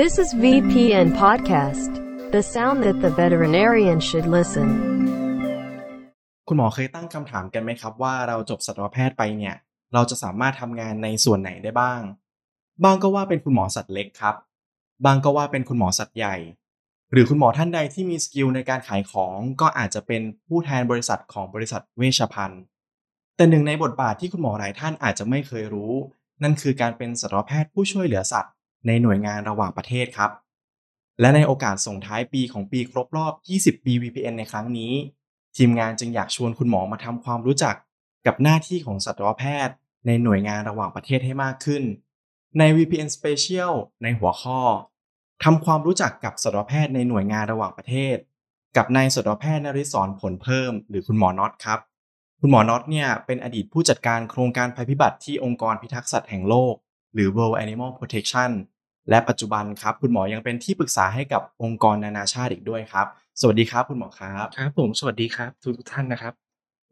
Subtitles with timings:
[0.00, 1.90] This is VPN Podcast,
[2.34, 4.68] the sound that the veterinarian should listen.
[6.48, 9.56] คุณหมอเคยตั้งคำถามกันไหมครับว่าเราจบสัตวแพทย์ไปเนี่ย
[9.94, 12.00] เราจะสามารถทำงานในส่วนไหนได้บ้าง
[12.84, 14.36] บางก็ว่าเป็นคุณหมอสัตว์เล็กครับ
[15.04, 16.36] บางก็ว่าเป็นคุณหมอสัตว์ใหญ่
[17.12, 22.62] หรือคุณหมอท่านใดที่มีสกิลในการขายของก็อาจจะเป็นผู้แทนบริษัทของบริษัทเวชภัณฑ์
[23.36, 25.92] แต่หนึ่งในบทบาทที่คุณหมอหลายท่านอาจจะไม่เคยรู้
[26.42, 28.52] นั่นคือการเป็นสัตวแพทย์ผู้ช่วยเหลือสัตว์
[28.86, 30.30] ในหน่วยงานระหว่างประเทศครับ
[31.20, 34.92] และในโอกาสส่งท้ายปีของปีครบรอบ 20 ปี VPN ในครั้งนี้
[35.56, 37.74] ทีมงานจึงอยากชวนคุณหมอมาทำความรู้จัก
[38.26, 39.74] กับหน้าที่ของสัตวแพทย์
[40.06, 41.82] ในหน่วยงานระหว่างประเทศให้มากขึ้น
[42.58, 44.60] ใน VPN Special ในหัวข้อ
[45.44, 48.16] ทำความรู้จักกับสัตวแพทย์ในหน่วยงานระหว่างประเทศ
[48.76, 51.78] กับนายสัตวแพทย์นริศรผลเพิ่ม หรือคุณหมอน็อตครับ
[52.40, 56.74] คุณหมอน็อตเนี่ยเป็นอดีตผู้จัดการโครงการภัยพิบัติที่องค์กรพิทักษ์สัตว์แห่งโลก
[57.14, 58.50] หรือ World Animal Protection
[59.10, 63.06] และปัจจุบันครับ คุณหมอยังเป็นที่ปรึกษาให้กับองค์กรนานาชาติอีกด้วยครับ
[63.40, 66.32] สวัสดีครับคุณหมอครับครับ ผมสวัสดีครับทุกทุกท่านนะครับ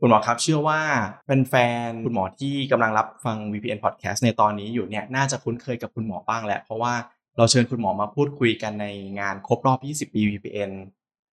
[0.00, 0.80] คุณหมอครับเชื่อว่า
[1.26, 1.54] เป็นแฟ
[1.88, 6.94] นๆคุณหมอที่กำลังรับฟัง VPN Podcast ในตอนนี้อยู่เนี่ยน่าจะคุ้นเคยกับคุณหมอบ้างแหละเพราะว่า
[7.36, 8.86] เราเชิญคุณหมอมาพูดคุยกันใน
[9.20, 10.70] งานครบรอบ 20 ปี VPN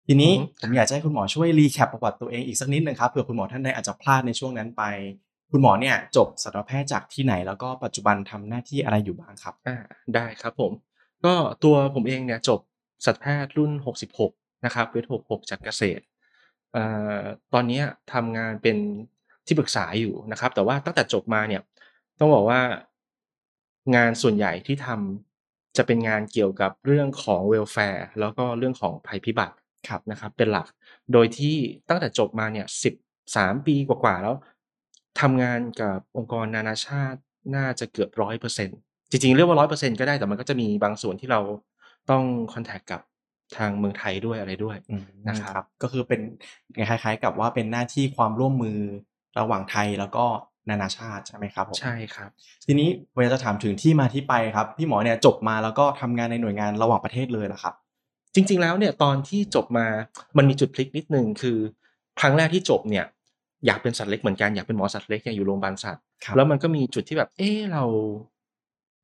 [0.07, 4.83] ทีนี้อือฮึผมอยากจะให้คุณหมอช่วยรีแคปประวัติตัวเองอีกสักนิดนึงครับเผื่อคุณหมอท่านใดอาจจะพลาดในช่วงนั้นไป
[5.51, 9.77] คุณหมอเนี่ยจบสัตวแพทย์จากที่ไหนแล้วก็ปัจจุบันทำหน้าที่อะไรอยู่บ้างครับอ่า
[10.15, 10.73] ได้ครับผม
[11.25, 12.61] ก็ตัวผมเองเนี่ยจบ
[13.07, 13.73] สัตวแพทย์รุ่น
[14.23, 16.03] 66 นะครับเวท66 จากเกษตร
[16.73, 16.85] เอ่
[17.19, 17.21] อ
[17.53, 18.77] ตอนเนี้ยทำงานเป็น
[19.47, 21.63] ที่ปรึกษาอยู่นะครับ แต่ว่าตั้งแต่จบมาเนี่ย
[22.19, 22.61] ต้องบอกว่า
[23.97, 29.57] งานส่วนใหญ่ที่ทำจะเป็นงานเกี่ยวกับเรื่องของ welfare แล้วก็เรื่องของภัยพิบัติ
[29.89, 30.67] ครับนะครับ เป็นหลัก
[31.13, 31.57] โดยที่
[31.89, 32.67] ตั้งแต่จบมาเนี่ย
[33.15, 34.35] 13ปีกว่าๆแล้ว
[35.21, 37.21] ทำงานกับองค์กรนานาชาติ
[37.57, 38.69] น่าจะเกือบร้อยเปอร์เซ็น
[39.11, 41.41] จริงๆ เรียกว่าร้อยเปอร์เซ็นก็ได้แต่มันก็จะมีบางส่วนที่เรา
[42.11, 43.01] ต้อง contact กับ
[43.57, 46.21] ทางเมืองไทยด้วยอะไรด้วยอืมนะครับครับ ก็คือเป็น
[46.89, 48.79] คล้าย ๆ กับว่าเป็นหน้าที่ความร่วมมือ
[49.39, 50.25] ระหว่างไทยแล้วก็
[50.71, 52.31] นานาชาติใช่ไหมครับผมใช่ครับ
[52.67, 57.75] ทีนี้ผมอยากจะถามถึงที่มาที่ไปครับ พี่หมอเนี่ยจบมาแล้วก็ทำงานในหน่วยงานระหว่างประเทศเลยเหรอครับ
[58.35, 59.87] จริง ๆ แล้วเนี่ยตอนที่จบมา
[60.37, 61.59] มันมีจุดพลิกนิดนึงคือ
[62.21, 63.05] ครั้งแรกที่จบเนี่ย
[63.67, 67.85] อยากเป็นสัตว์เล็กเหมือนกันอยากเป็นหมอสัตว์เล็กเนี่ยอยู่โรงพยาบาลสัตว์ครับแล้วมันก็มีจุดที่แบบ เออเรา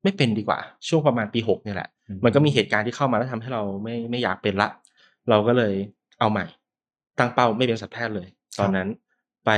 [0.03, 4.69] ไม่เป็นดีกว่า ช่วงประมาณปีหกเนี่ยแหละอืมมันก็มีเหตุการณ์ที่เข้ามาแล้วทำให้เราไม่ไม่อยากเป็นละ
[5.29, 5.73] เราก็เลย
[6.19, 6.45] เอาใหม่
[7.19, 8.27] ตั้งเป้าไม่เป็นสัตวแพทย์เลย
[8.59, 8.87] ตอนนั้น
[9.45, 9.49] ไป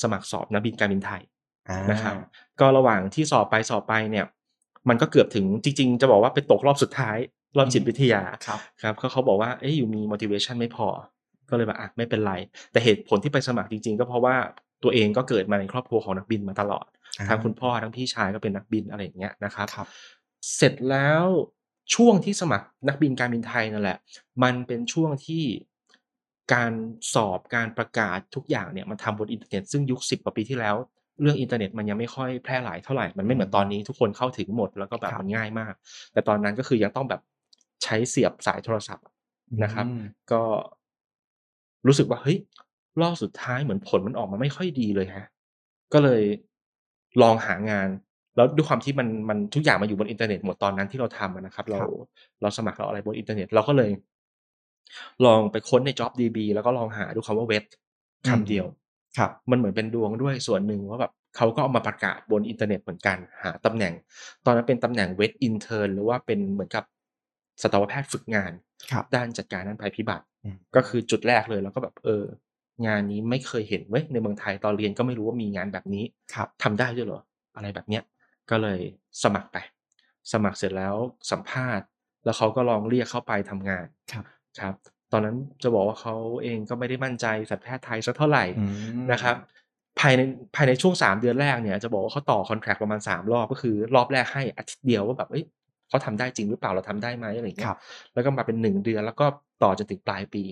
[0.00, 1.22] สมัครสอบนักบินการบินไทย
[1.68, 2.14] อ่านะครับ
[2.60, 4.26] ก็ระหว่างที่สอบไปสอบไปเนี่ย
[4.88, 7.16] มันก็เกือบถึงจริง ๆ จะบอกว่าไปตกรอบสุดท้าย
[7.56, 10.88] รอบจิตวิทยาครับครับเขาเขาบอกว่าเอ้ยอยู่มี motivation ไม่พอ
[11.50, 12.32] ก็เลยแบบอะไม่เป็นไร
[12.72, 14.36] แต่เหตุผลที่ไปสมัครจริง ๆ ก็เพราะว่า
[14.82, 16.86] ตัวเองก็เกิดมาในครอบครัวของนักบินมาตลอด
[17.18, 19.88] อ่าทั้งคุณพ่อทั้งพี่ชายก็เป็นนักบินอะไรอย่างเงี้ยนะครับครับ
[20.56, 21.24] เสร็จแล้ว
[21.94, 23.98] ช่วงที่สมัครนักบินการบินไทยนั่นแหละ
[24.42, 25.44] มันเป็นช่วงที่
[26.54, 26.72] การ
[27.14, 30.76] สอบการประกาศทุกอย่างเนี่ยมันทำบนอินเทอร์เน็ตซึ่งยุคสิบกว่าปีที่แล้ว
[31.20, 35.74] เรื่องอินเทอร์เน็ตมันยังไม่ค่อยแพร่หลายเท่าไหร่มันไม่เหมือนตอนนี้ทุกคนเข้าถึงหมดแล้วก็แบบครับมันง่ายมาก
[36.12, 37.20] แต่ตอนนั้นก็คือยังต้องแบบ
[37.84, 39.06] ใช้เสียบสายโทรศัพท์
[39.62, 40.42] นะครับอืมก็
[41.86, 42.38] รู้สึกว่าเฮ้ย
[43.00, 45.26] รอบสุดท้ายเหมือนผลมันออกมาไม่ค่อยดีเลยฮะ
[45.92, 46.22] ก็เลย
[47.22, 47.88] ลองหางาน
[48.36, 51.90] แล้วด้วยความที่มันมันทุกอย่างมาอยู่บนอินเทอร์เน็ตหมดตอนนั้นที่เราทำอะนะครับ เราครับ
[52.42, 53.90] เราสมัครเราอะไรบนอินเทอร์เน็ตเราก็เลย
[55.24, 57.64] ลองไปค้นใน JobsDB แล้วก็ลองหาดูคำว่า vet
[58.28, 58.66] คำเดียว
[59.18, 63.92] ครับ มันเหมือนเป็นดวงด้วยส่วนหนึ่งว่าแบบเขาก็เอามาประกาศบนอินเทอร์เน็ตเหมือนกันหาตำแหน่ง
[64.44, 66.84] ตอนนั้นเป็นตำแหน่ง vet intern หรือว่าเป็นเหมือนกับ
[67.62, 68.52] สัตวแพทย์ฝึกงาน
[68.90, 70.33] ครับด้านจัดการด้านภัยพิบัติอืม
[70.76, 72.24] ก็คือจุดแรกเลยแล้วก็แบบเออ
[72.86, 77.20] งานนี้ไม่เคยเห็นเว้ยในเมืองไทยตอนเรียนก็ไม่รู้ว่ามีงานแบบนี้ครับทำได้ด้วยเหรอ
[77.56, 78.02] อะไรแบบเนี้ย
[78.50, 78.80] ก็เลย
[79.22, 79.56] สมัครไป
[80.32, 80.94] สมัครเสร็จแล้ว
[81.30, 81.86] สัมภาษณ์
[82.24, 84.24] แล้วเขาก็ลองเรียกเข้าไปทำงานครับ
[84.60, 84.74] ครับ
[85.12, 88.64] ตอนนั้นจะบอกว่าเขาเองก็ไม่ได้มั่นใจสัตวแพทย์ไทยสักเท่าไหร่อื
[88.96, 89.36] มนะครับ
[90.00, 90.20] ภายใน
[90.56, 95.44] ภายในช่วงสามเดือนแรกเนี่ยจะบอกว่าเขาต่อคอนแทรคประมาณสามรอบก็คือ รอบแรกให้อาทิตย์เดียวว่าแบบเอ้ย
[95.94, 97.78] เขาทำได้จริงหรือเปล่าเราทำได้ไหมอะไรอย่างเงี้ครัยบ
[98.14, 99.26] แล้วก็มาเป็นหนึ่งเดือนแล้วก็
[99.62, 100.42] ต่อจนถึงปลายปี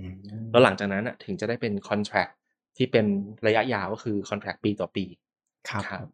[0.00, 0.16] อืม
[0.50, 2.28] แล้วหลังจากนั้นน่ะถึงจะได้เป็นคอนแทรค
[2.76, 3.06] ที่เป็น
[3.46, 5.04] ระยะยาวก็คือคอนแทรคปีต่อปี
[5.68, 6.06] ครับครับ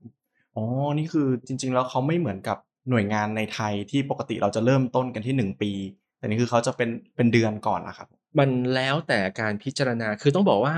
[0.54, 0.64] อ๋อ
[0.98, 2.58] นี่คือจริง ๆ แล้วเขาไม่เหมือนกับ
[2.90, 5.70] หน่วยงานในไทยที่ปกติเราจะเริ่มต้นกันที่หนึ่งปี
[6.18, 10.74] แต่นี่คือเขาจะเป็นเป็นเดือนก่อนนะครับ มันแล้วแต่การพิจารณาคือต้องบอกว่า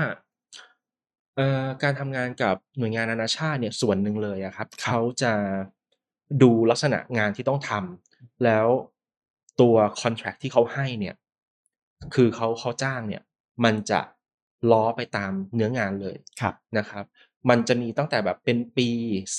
[1.35, 5.33] เอ่อการทำงานกับหน่วยงานนานาชาติเนี่ยส่วนหนึ่งเลยอะครับเขาจะ
[6.43, 8.67] ดูลักษณะงานที่ต้องทำแล้ว
[9.61, 11.15] ตัวคอนแทรคที่เขาให้เนี่ย
[12.15, 13.23] คือเขาเขาจ้างเนี่ย
[13.63, 13.99] มันจะ
[14.71, 17.03] ล้อไปตามเนื้องานเลยครับนะครับ
[17.49, 18.89] มันจะมีตั้งแต่แบบเป็นปี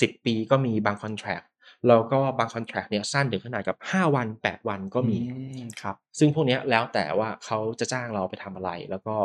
[0.01, 1.43] สิบปีก็มีบางคอนแทรค
[1.89, 9.17] แล้วก็บางคอนแทรคเนี่ยสั้นถึงขนาดกับ 5 วัน 8 วันก็มีอืมครับ ซึ่งพวกเนี้ยแล้วแต่ว่าเขาจะจ้างเราไปทำอะไร แล้วก็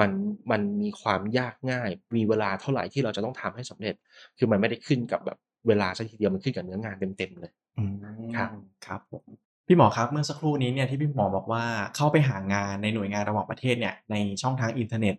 [0.00, 0.10] มัน
[0.50, 3.94] มันมีความยากง่าย มีเวลาเท่าไหร่ที่เราจะต้องทำให้สำเร็จ
[4.38, 5.38] คือมันไม่ได้ขึ้นกับแบบ
[5.68, 7.94] เวลาสักทีเดียวมันขึ้นกับเนื้องานเต็มๆเลยอืม
[8.36, 8.50] ครับ
[8.86, 9.24] ครับผม
[9.66, 11.64] พี่หมอครับเมื่อสักครู่นี้เนี่ยที่พี่หมอบอกว่า
[11.96, 15.14] เข้าไปหางานในหน่วยงานระหว่างประเทศเนี่ยในช่องทางอินเทอร์เน็ต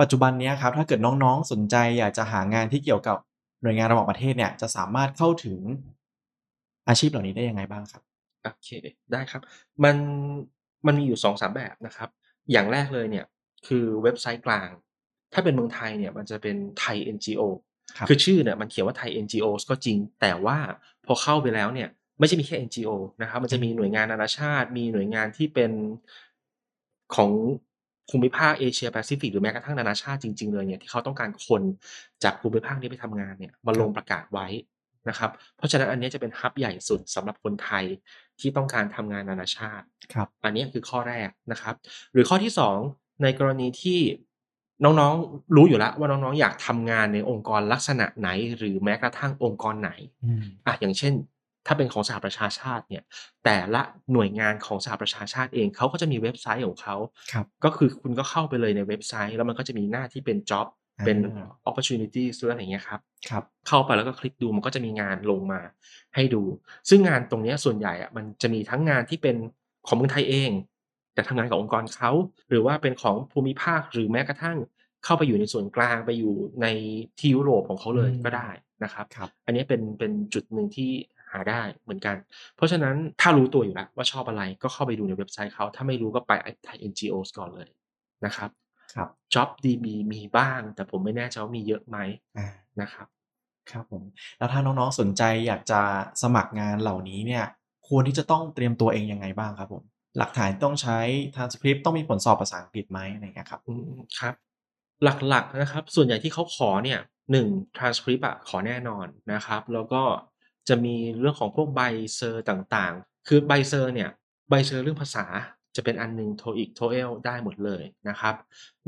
[0.00, 3.16] ปัจจุบันเนี้ยครับถ้าเกิดน้องๆสนใจอยากจะหางานที่เกี่ยวกับ
[3.62, 5.60] หน่วยงานระหว่างประเทศเนี่ยจะสามารถเข้าถึง
[6.88, 8.02] อาชีพเหล่านี้ได้ยังไงบ้างครับ
[8.42, 8.70] โอเค
[9.12, 9.42] ได้ครับ
[9.84, 9.96] มัน
[10.86, 12.08] มันมีอยู่สองสามแบบนะครับ
[12.52, 13.26] อย่างแรกเลยเนี่ย
[13.66, 14.68] คือเว็บไซต์กลาง
[15.32, 17.42] ถ้าเป็นเมืองไทยเนี่ยมันจะเป็นไทย NGO
[17.96, 20.58] ครับคือชื่อเนี่ยมันเขียนว่าไทย NGOs ก็จริง แต่ว่า
[21.06, 21.88] พอเข้าไปแล้วเนี่ย
[22.18, 22.90] ไม่ใช่มีแค่ NGO
[23.22, 25.70] นะครับมันจะมีหน่วยงานนานาชาติ มีหน่วยงานที่เป็น
[27.16, 27.30] ของ
[28.10, 31.62] ภูมิภาคเอเชียแปซิฟิกหรือแม้กระทั่งนานาชาติจริงๆเลยเนี่ยที่เขาต้องการคน
[32.24, 34.46] จากภูมิภาคนี้ไปทำงานเนี่ยมาลงประกาศไว้
[35.08, 37.84] นะครับเพราะฉะนั้นอันนี้จะเป็นฮับใหญ่สุดสำหรับคนไทย
[38.40, 41.74] ที่ต้องการทำงานนานาชาติครับอันนี้คือข้อแรกนะครับ
[42.12, 42.52] หรือข้อที่
[42.86, 44.00] 2 ในกรณีที่
[44.84, 48.28] น้องๆรู้อยู่แล้วว่าน้องๆอยากทำงานในองค์กรลักษณะไหน
[48.58, 49.90] หรือแม้กระทั่งองค์กรไหน
[50.24, 51.14] อืมอะอย่างเช่น
[51.66, 53.04] ถ้าเป็นของสหประชาชาติเนี่ย
[53.44, 53.82] แต่ละ
[54.12, 56.96] หน่วยงานของสหประชาชาติเองเขาก็จะมีเว็บไซต์ของเขา
[57.32, 60.66] ครับก็คือคุณก็เข้าไปเลยในเว็บไซต์ แล้วมันก็จะมีหน้าที่เป็น job
[61.06, 65.60] เป็นอ่า opportunities หรืออะไรอย่างเงี้ยครับครับ เข้าไปแล้วก็คลิกดูมันก็จะมีงานลงมา
[66.14, 66.42] ให้ดู
[66.88, 69.36] ซึ่งงานตรงเนี้ยส่วนใหญ่อะมันจะมีทั้งงานที่เป็น
[69.86, 70.50] ของเมืองไทยเอง
[71.18, 72.10] แต่ทำงานกับองค์กรเขา
[72.48, 74.58] หรือว่าเป็นของภูมิภาคหรือแม้กระทั่ง
[75.04, 76.66] เข้าไปอยู่ในส่วนกลางไปอยู่ใน
[77.18, 78.48] ที่ยุโรปของเขาเลยอืมก็ได้
[78.84, 80.90] นะครับครับอันนี้เป็นเป็นจุดหนึ่งที่
[81.30, 82.16] หาได้เหมือนกัน
[82.56, 86.32] เพราะฉะนั้นถ้ารู้ตัวอยู่แล้วว่าชอบอะไรก็เข้าไปดูในเว็บไซต์เขา ถ้าไม่รู้ก็ไป
[86.64, 87.68] ไทย NGOs ก่อนเลย
[88.24, 88.50] นะครับ
[88.94, 91.98] ครับ JobDB มีบ้าง แต่ผมไม่แน่ใจว่ามีเยอะไหม
[92.38, 92.48] อ่า
[92.80, 93.06] นะครับ
[93.70, 94.02] ครับผม
[94.38, 95.80] แล้วถ้าน้องๆสนใจอยากจะ
[96.22, 97.44] สมัครงานเหล่านี้เนี่ย
[97.88, 99.84] ควรที่จะต้องเตรียมตัวเองยังไงบ้างครับผม
[100.18, 100.98] หลักฐานต้องใช้
[101.34, 104.34] transcript ต้องมีผลสอบภาษาอังกฤษไหมอะไรเงี้ยครับอืมครับ
[105.28, 107.00] หลักๆนะครับ ส่วนใหญ่ที่เขาขอเนี่ย
[107.32, 110.02] หนึ่ง transcript อะขอแน่นอนนะครับ แล้วก็
[110.68, 111.80] จะมีเรื่องของพวกใบ
[112.14, 114.10] เซอร์ต่างๆ คือใบเซอร์เนี่ย
[114.50, 115.26] ใบเซอร์เรื่องภาษา
[115.76, 118.34] จะเป็นอันหนึง TOEIC TOEL ได้หมดเลยนะครับ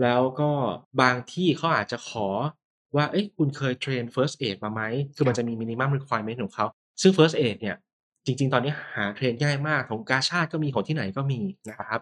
[0.03, 0.51] แล้วก็
[1.01, 2.29] บางที่เขาอาจจะขอ
[2.97, 4.83] ว่าเอ้ยคุณเคยเทรน first aid มาไหม
[5.17, 6.67] คือมันจะมี minimum requirement ของเขา
[7.03, 7.77] ซึ่ง first aid เนี่ย
[8.31, 12.01] จริง ๆ ตอนนี้หา train ง่ายมากของกาชาติก็มีของที่ไหนก็มีนะครับ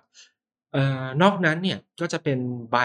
[0.72, 2.38] เอ่อนอกนั้นเนี่ยก็จะเป็น
[2.72, 2.76] ใบ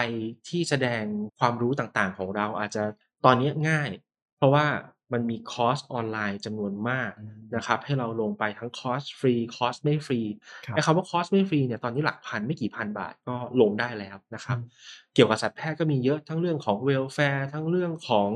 [0.48, 1.04] ที่แสดง
[1.38, 2.84] ความรู้ต่างๆ ของเราอาจจะ
[3.24, 3.88] ตอนนี้ง่าย
[4.36, 4.66] เพราะว่า
[5.12, 10.20] มันมีคอร์สออนไลน์จำนวนมากอืมนะครับให้เราลงไปทั้งคอร์สฟรีคอร์สไม่ฟรี
[10.66, 14.68] ครับไอ้คำว่าคอร์สไม่ฟรีเนี่ยตอนนี้หลักพันไม่กี่พันบาทก็ลงได้แล้วนะครับอืม
[15.14, 18.30] เกี่ยวกับสัตวแพทย์ก็มีเยอะทั้งเรื่องของเวลแฟร์ทั้งเรื่องของ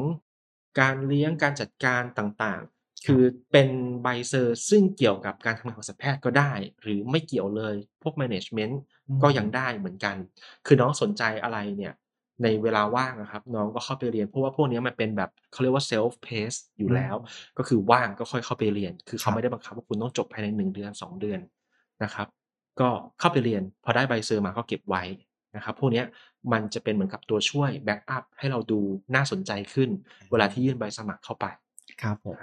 [0.81, 3.23] การเลี้ยงการจัดการต่างๆ คือ
[3.53, 3.69] เป็น
[4.03, 6.53] ใบเซอร์ซึ่งเกี่ยวกับการทำงานของสัตวแพทย์ก็ได้
[6.83, 8.75] หรือไม่เกี่ยวเลยพวก management
[9.09, 10.17] อืมก็ยังได้เหมือนกัน
[10.67, 11.95] คือน้องสนใจอะไรเนี่ย
[12.43, 17.15] ในเวลาว่างนะครับ น้องก็เข้าไปเรียน เพราะว่าพวกเนี้ยมันเป็นแบบเขาเรียกว่า self pace อยู่แล้ว
[17.59, 21.41] ก็คือว่างก็ค่อยเข้าไปเรียน คือครัเขาบไม่ได้บังคับว่าคุณต้องจบภายในหนึ่งเดือนสองเดือน
[22.05, 22.29] นะครับ
[22.81, 22.89] ก็
[23.21, 25.03] เข้าไปเรียน พอได้ใบ cer มาก็เก็บไว้
[25.57, 26.07] นะครับพวกเนี้ย
[26.53, 28.81] มันจะเป็นเหมือนกับตัวช่วย backup ให้เราดู
[29.15, 29.91] น่าสนใจขึ้น
[30.31, 31.47] เวลาที่ยื่นใบสมัครเข้าไป
[32.01, 32.39] ครับผม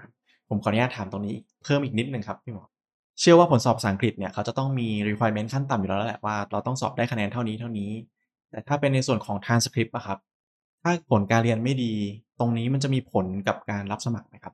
[0.50, 2.66] ผมขออนุญาตถามตรงนี้เพิ่มอีกนิดนึงครับพี่หมอ
[3.20, 7.92] เชื่อว่าผลสอบภาษาอังกฤษเนี่ยเขาจะต้องมี requirement ขั้นต่ำอยู่แล้วแหละว่าเราต้องสอบได้คะแนนเท่านี้เท่านี้
[8.50, 10.20] แต่ถ้าเป็นในส่วนของ transcript อะครับ
[10.84, 11.94] ถ้าผลการเรียนไม่ดี
[12.40, 14.54] ตรงนี้มันจะมีผลกับการรับสมัครไหมครับ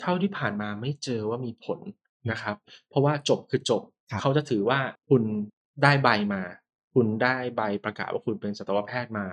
[0.00, 1.78] เท่าที่ผ่านมาไม่เจอว่ามีผล
[2.30, 2.56] นะครับ
[2.88, 4.78] เพราะว่าจบคือจบครับเขาจะถือว่า
[5.08, 5.22] คุณ
[5.82, 6.42] ได้ใบมา
[6.94, 9.26] คุณได้ใบประกาศว่าคุณเป็นสัตวแพทย์มา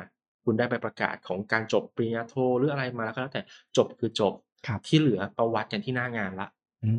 [0.45, 3.41] คุณได้ใบประกาศของการจบปริญญาโทหรืออะไรมาแล้วก็แล้วแต่
[3.77, 4.50] จบคือจบครับ
[4.87, 6.47] ที่เหลือประวัติกันที่หน้างานละ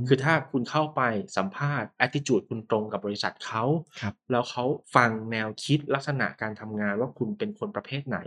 [0.03, 1.01] มคือถ้าคุณเข้าไป
[1.37, 3.65] สัมภาษณ์ attitude คุณตรงกับบริษัทเขา
[4.01, 4.65] ครับแล้วเขา
[4.97, 8.19] ฟังแนวคิดลักษณะการทำงานว่าคุณเป็นคนประเภทไหน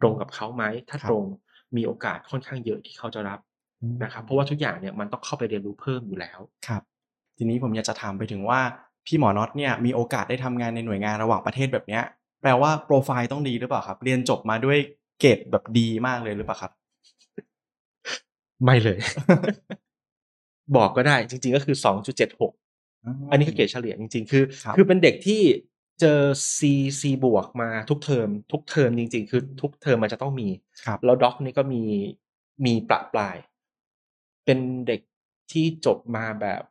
[0.00, 1.24] ตรงกับเขาไหม ถ้าครับตรง
[1.76, 3.40] มีโอกาสค่อนข้างเยอะที่เขาจะรับ
[3.82, 6.82] อืมนะครับ เพราะว่าทุกอย่างเนี่ยมันต้องเข้าไปเรียนรู้เพิ่มอยู่แล้ว ครับ
[7.36, 8.60] ทีนี้ผมอยากจะถามไปถึงว่า
[9.06, 12.02] พี่หมอน็อตเนี่ยมีโอกาสได้ทำงานในหน่วยงานระหว่างประเทศแบบเนี้ย
[12.42, 14.78] แปลว่าโปรไฟล์ต้องดีหรือเปล่าครับ เรียนจบมาด้วย
[15.20, 16.72] เกรดแบบดีมากเลยหรือเปล่าครับ
[18.64, 18.98] ไม่เลย
[20.76, 21.76] บอกก็ได้จริง ๆ ก็คือ
[22.52, 25.42] 2.76อันนี้คือเกรดเฉลี่ยจริง ๆ คือครับคือเป็นเด็กที่
[26.00, 26.20] เจอ
[26.56, 26.60] C
[27.00, 30.48] C บวกมาทุกเทอม ทุกเทอมจริง ๆ คือทุกเทอมมันจะต้องมี
[30.84, 31.82] ครับแล้วด็อกนี่ก็มี
[32.66, 33.36] มีประปราย
[34.44, 35.00] เป็นเด็ก
[35.52, 36.62] ที่จบมาแบบ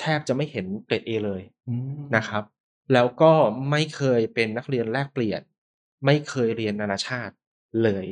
[0.00, 2.44] แทบจะไม่เห็นเกรด A เลยอืมนะครับ
[2.92, 3.32] แล้วก็
[3.70, 5.40] ไม่เคยเป็นนักเรียนแลกเปลี่ยน
[6.06, 7.34] ไม่เคยเรียนนานาชาติ
[7.82, 8.06] เลย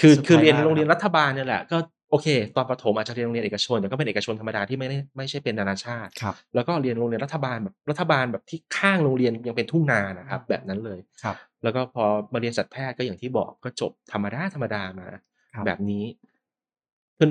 [0.00, 1.78] คือเซอร์ไพรส์คือเรียนมาจากโรงเรียนครับรัฐบาลเนี่ยแหละก็
[2.10, 15.08] โอเค ตอนประถมอาจจะเรียนโรงเรียนเอกชนแต่ก็เป็นเอกชนธรรมดาที่ไม่ได้ไม่ใช่เป็นนานาชาติครับแล้วก็เรียนโรงเรียนรัฐบาลแบบรัฐบาลแบบที่ข้างโรงเรียนยังเป็นทุ่งนานะครับ แบบนั้นเลยครับ แล้วก็พอมาเรียนสัตวแพทย์ก็อย่างที่บอกก็จบธรรมดาธรรมดามา
[15.54, 16.04] ครับแบบนี้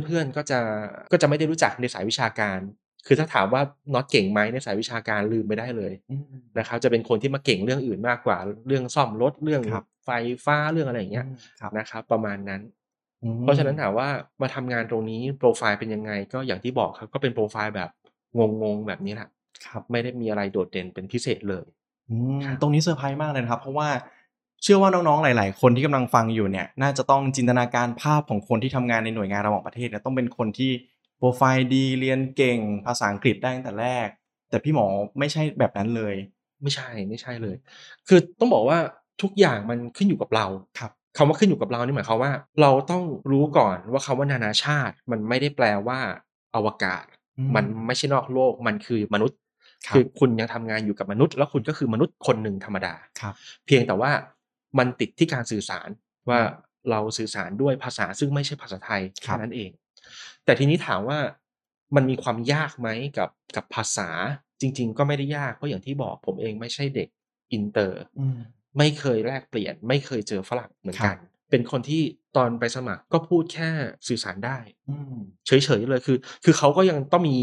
[0.06, 0.60] เพื่อนๆก็จะ
[1.12, 2.60] ก็จะไม่ได้รู้จักในสายวิชาการ
[3.08, 3.62] คือถ้าถามว่า
[3.94, 6.24] น็อตเก่งไหมในสายวิชาการลืมไม่ได้เลยอืม
[6.58, 10.10] นะครับ จะเป็นคนที่มาเก่งเรื่องอื่นมากกว่า เรื่องซ่อมรถเรื่องครับไฟ
[10.46, 11.26] ฟ้าเรื่องอะไรอย่างเงี้ย
[11.62, 12.62] ครับนะครับ ประมาณนั้น
[13.24, 14.08] อืมเพราะฉะนั้นถามว่า
[14.42, 17.90] มาทำงานตรงนี้โปรไฟล์เป็นยังไง ก็อย่างที่บอกครับ ก็เป็นโปรไฟล์แบบ
[18.38, 19.30] งงๆแบบนี้แหละ
[19.66, 21.66] ครับไม่ได้มีอะไรโดดเด่นเป็นพิเศษเลย
[22.10, 23.90] อืมครับตรงนี้เซอร์ไพรส์มากเลยนะครับ เพราะว่า
[24.64, 30.72] เชื่อว่าน้องๆ หลาย ๆ คนที่กำลังฟังอยู่เนี่ย น่าจะต้องจินตนาการภาพของคนที่ทำงานในหน่วยงานระหว่างประเทศเนี่ยต้องเป็นคนที่
[31.22, 34.08] โปรไฟล์ดีเรียนเก่งภาษาอังกฤษได้ตั้งแต่แรก
[34.50, 34.86] แต่พี่หมอ
[35.20, 36.16] ไม่ใช่แบบนั้นเลย
[36.62, 37.56] ไม่ใช่ไม่ใช่เลย
[38.08, 38.78] คือต้องบอกว่า
[39.22, 40.46] ทุกอย่างมันขึ้นอยู่กับเรา
[40.80, 46.00] ครับคำว่าขึ้นอยู่กับเรานี่หมายความว่า เราต้องรู้ก่อนว่าคำว่านานาชาติ มันไม่ได้แปลว่า
[46.56, 47.06] อวกาศ
[47.38, 49.38] อืมมันไม่ใช่นอกโลกมันคือมนุษย์
[49.88, 53.34] ครับคือคุณยังทำงานอยู่กับมนุษย์ แล้วคุณก็คือมนุษย์คนหนึ่งธรรมดาครับ
[53.66, 54.12] เพียงแต่ว่า
[54.78, 55.90] มันติดที่การสื่อสาร
[56.30, 56.40] ว่า
[56.90, 59.70] เราสื่อสารด้วยภาษาซึ่งไม่ใช่ภาษาไทยครัแค่บนั้นเอง
[60.46, 61.20] แต่ทีนี้ถามว่า
[61.96, 64.10] มันมีความยากไหมกับกับภาษา
[64.62, 67.10] จริง ๆ ก็ไม่ได้ยากเพราะอย่างที่บอกผมเองไม่ใช่เด็ก
[67.54, 68.40] อินเตอร์อืม
[68.78, 72.02] ไม่เคยแลกเปลี่ยน ไม่เคยเจอฝรั่งเหมือนกันครับเป็นคนที่
[72.38, 73.70] ตอนไปสมัครก็พูดแค่
[74.08, 74.58] สื่อสารได้
[74.90, 75.16] อืม
[75.48, 77.38] เฉยๆเลยคือ คือเขาก็ยังต้องมี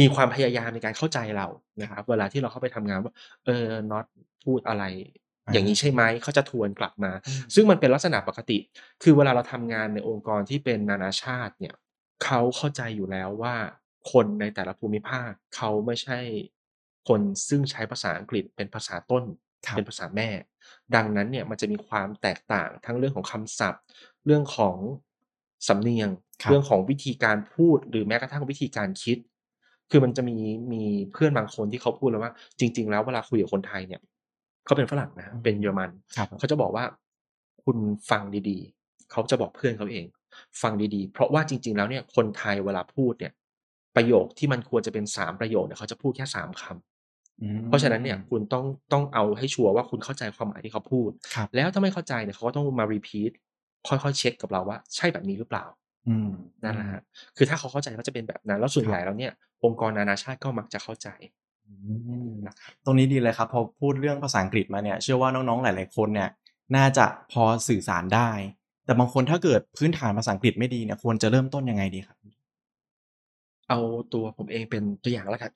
[0.00, 1.46] มีความพยายามในการเข้าใจเรา
[1.82, 3.12] นะครับเวลาที่เราเข้าไปทำงานว่า
[3.46, 4.06] เออน็อต
[4.44, 4.84] พูดอะไร
[5.46, 8.58] อ่าอย่างนี้ใช่ไหมเขาจะทวนกลับมาอืมซึ่งมันเป็นลักษณะปกติ
[9.02, 11.74] คือเวลาเราทำงานในองค์กรที่เป็นนานาชาติเนี่ย
[12.24, 13.54] เขาเข้าใจอยู่แล้วว่า
[14.12, 16.18] คนในแต่ละภูมิภาคเขาไม่ใช่
[17.08, 19.24] คนซึ่งใช้ภาษาอังกฤษเป็นภาษาต้น
[19.66, 20.28] ครับเป็นภาษาแม่
[20.94, 23.82] ดังนั้นเนี่ยมันจะมีความแตกต่างทั้งเรื่องของคำศัพท์
[24.26, 24.76] เรื่องของ
[25.68, 26.08] สำเนียง
[26.42, 29.18] ครับเรื่องของวิธีการพูดหรือแม้กระทั่งวิธีการคิด
[29.90, 30.36] คือมันจะมี
[30.72, 30.82] มี
[31.12, 34.00] เพื่อนบางคนที่เขาพูดแล้วว่า จริง ๆ แล้วเวลาคุยกับคนไทยเนี่ย
[34.64, 36.84] เขาเป็นฝรั่งนะเป็นเยอรมันครับเขาจะบอกว่า
[37.64, 37.76] คุณ
[38.10, 40.06] ฟังดีๆเขาจะบอกเพื่อนเขาเอง
[40.62, 43.32] ฟังดีๆ เพราะว่าจริง ๆ แล้วเนี่ยคนไทยเวลาพูดเนี่ย
[43.96, 53.30] ประโยคที่มันควรจะเป็นสามประโยคเนี่ยเขาจะพูดแค่สามคำอืมเพราะฉะนั้นเนี่ยคุณต้องต้องเอาให้ชัวร์ว่าคุณเข้าใจความหมายที่เขาพูดครับแล้วถ้าไม่เข้าใจเนี่ยเขาก็ต้องมารีพีท
[53.88, 55.64] ค่อยๆเช็คกับเราว่าใช่แบบนี้หรือเปล่า
[56.08, 56.30] อืม
[56.64, 57.02] นั่นแหละฮะ
[57.36, 59.32] คือถ้าเขาเข้าใจก็จะเป็นแบบนั้น แล้วส่วนครับใหญ่แล้วเนี่ย
[59.64, 61.08] องค์กรนานาชาติก็มักจะเข้าใจ
[61.66, 61.72] อื
[62.28, 62.30] ม
[62.84, 66.30] ตรงนี้ดีเลยครับพอพูดเรื่องภาษาอังกฤษมาเนี่ยเชื่อว่าน้องๆหลาย ๆคนเนี่ย
[66.76, 68.30] น่าจะพอสื่อสารได้
[68.88, 72.16] แต่บางคนถ้าเกิดพื้นฐานภาษาอังกฤษไม่ดีเนี่ยควรจะเริ่มต้นยังไงดีครับ
[73.68, 73.78] เอา
[74.14, 75.50] ตัวผมเองเป็นตัวอย่างแล้วกัน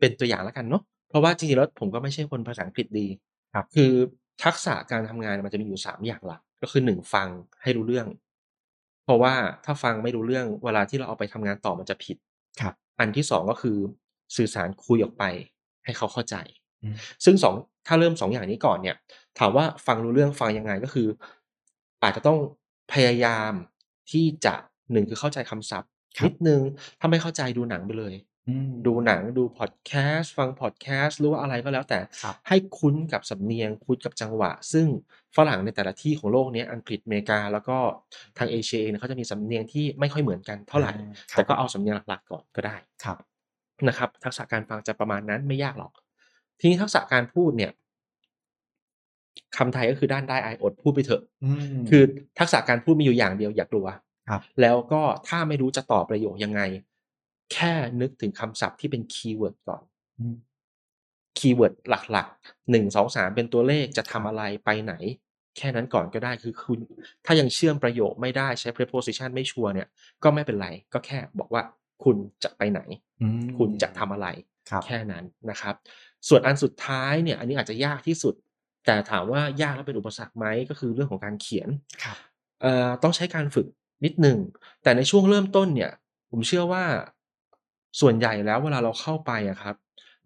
[0.00, 3.06] เป็นตัวอย่างแล้วกันเนาะเพราะว่าจริงๆแล้วผมก็ไม่ใช่คนภาษาอังกฤษดี
[3.54, 3.90] ครับ คือ
[4.44, 7.28] ทักษะการทำงานมันจะมีอยู่สามอย่างหลักก็คือหนึ่งฟัง
[7.62, 8.06] ให้รู้เรื่อง
[9.04, 9.34] เพราะว่า
[9.64, 12.16] ถ้าฟังไม่รู้เรื่องเวลาที่เราเอาไปทำงานต่อมันจะผิด
[12.60, 13.76] ครับ อันที่สองก็คือ
[14.36, 15.24] สื่อสารคุยออกไป
[15.84, 16.36] ให้เขาเข้าใจ
[16.82, 17.54] อืมซึ่งสอง
[17.86, 18.96] ถ้าเริ่มสองอย่างนี้ก่อนเนี่ย
[19.38, 21.08] ถามว่าฟังรู้เรื่องฟังยังไงก็คือ
[22.02, 22.38] อาจจะต้อง
[22.92, 23.52] พยายาม
[24.10, 24.54] ที่จะ
[24.92, 26.60] หนึ่งคือเข้าใจคำศัพท์ครับนิดนึง
[27.00, 28.14] ถ้าไม่เข้าใจดูหนังไปเลย
[28.48, 34.86] อืมดูหนังดูพอดแคสต์ฟังพอดแคสต์หรือว่าอะไรก็แล้วแต่ครับให้คุ้นกับสำเนียง คุ้นกับจังหวะ ซึ่ง
[35.36, 37.78] ฝรั่งในแต่ละที่ของโลกเนี้ยอังกฤษอเมริกา แล้วก็
[38.38, 43.18] ทางเอเชียเองเนี่ยเขาจะมีสำเนียงที่ไม่ค่อยเหมือนกันเท่าไหร่อ่าครับแต่ก็เอาสำเนียงหลักๆก่อนก็ได้ครับ
[43.88, 45.92] นะครับ ทักษะการฟังจะประมาณนั้นไม่ยากหรอก
[46.60, 47.72] ทีนี้ทักษะการพูดเนี่ย
[49.56, 52.02] คำไทยก็คือด้านได้อายอดพูดไปเถอะอืมคือ
[52.38, 53.86] ทักษะการพูดมีอยู่อย่างเดียวอย่ากลัว
[54.28, 56.60] ครับแล้วก็ถ้าไม่รู้จะตอบประโยคยังไง
[57.52, 59.82] แค่นึกถึงคำศัพท์ที่เป็น keyword ก่อน
[60.20, 60.36] อืม
[61.38, 61.74] keyword
[62.12, 64.94] หลักๆหนึ่งสองสามเป็นตัวเลขจะทำอะไรไปไหน
[65.58, 66.78] แค่นั้นก่อนก็ได้คือคุณ
[67.26, 69.88] ถ้ายังเชื่อมประโยคไม่ได้ใช้ preposition ไม่ sure เนี่ย
[70.22, 71.62] ก็ไม่เป็นไร ก็แค่บอกว่า
[72.04, 72.80] คุณจะไปไหน
[73.22, 74.28] อืมคุณจะทำอะไร
[74.70, 75.74] ครับแค่นั้นนะครับ
[76.28, 78.34] ส่วนอันสุดท้ายเนี่ย อันนี้อาจจะยากที่สุด
[78.86, 81.68] แต่ถามว่ายากแล้วเป็นอุปสรรคไหมก็คือเรื่องของการเขียน
[82.02, 82.16] ครับ
[82.62, 83.66] เอ่อต้องใช้การฝึก
[84.04, 84.38] นิดหนึ่ง
[84.82, 85.92] แต่ในช่วงเริ่มต้นเนี่ย
[86.30, 86.84] ผมเชื่อว่า
[88.00, 89.76] ส่วนใหญ่แล้วเวลาเราเข้าไปอะครับ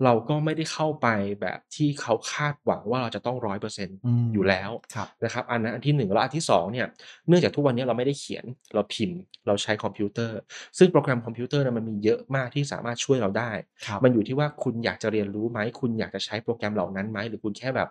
[0.04, 1.08] เราก็ไม่ได้เข้าไป
[1.40, 6.86] แบบที่เขาคาดหวังว่าเราจะต้องร้อยเปอร์เซ็นต์อืมอยู่แล้วครับนะครับอันนั้นอันที่หนึ่งแล้วอันที่สองเนี่ย
[7.28, 8.44] เนื่องจากทุกวันนี้เราไม่ได้เขียน
[8.74, 10.38] เราพิมพ์ เราใช้คอมพิวเตอร์
[10.78, 13.50] ซึ่งโปรแกรมคอมพิวเตอร์เนี่ยมันมีเยอะมากที่สามารถช่วยเราได้
[13.86, 17.88] ครับมันอยู่ที่ว่าคุณอยากจะเรียนรู้ไหมคุณอยากจะใช้โปรแกรมเหล่านั้นไหมหรือคุณแค่แบบ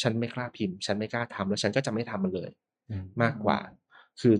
[0.00, 2.50] ฉันไม่กล้าพิมพ์ ฉันไม่กล้าทำแล้วฉันก็จะไม่ทำมันเลย
[2.90, 3.58] อืมากกว่า
[4.20, 4.34] คือ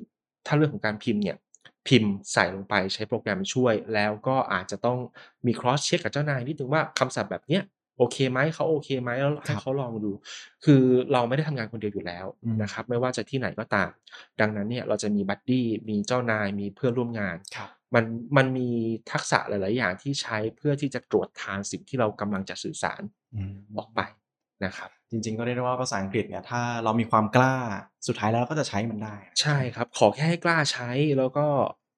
[0.46, 1.36] ถ้าเรื่องของการพิมพ์เนี่ย
[1.88, 4.98] พิมพ์ใส่ลงไปใช้โปรแกรมช่วย แล้วก็อาจจะต้อง
[5.46, 7.64] มี cross check กับเจ้านายนิดนึงว่าคำศัพท์แบบเนี้ย
[7.98, 10.12] โอเคไหมเขาโอเคไหมแล้วคให้รับเขาลองดู
[10.64, 13.90] คือเราไม่ได้ทำงานคนเดียวอยู่แล้วอืมนะครับ ไม่ว่าจะที่ไหนก็ตาม
[14.40, 18.04] ดังนั้นเนี่ยเราจะมีบัดดี้มีเจ้านายมีเพื่อนร่วมงานครับมัน
[18.36, 18.68] มันมี
[19.12, 23.02] ทักษะหลาย ๆ อย่างที่ใช้เพื่อที่จะตรวจทานสิ่งที่เรากำลังจะสื่อสาร
[23.34, 24.00] อืมออกไป
[24.64, 27.54] นะครับ จริง ๆ ก็เรียกได้ว่าภาษาอังกฤษเนี่ยถ้าเรามีความกล้า
[28.06, 31.46] สุดท้ายแล้วเราก็จะใช้มันได้ ใช่ครับ ขอแค่ให้กล้าใช้แล้วก็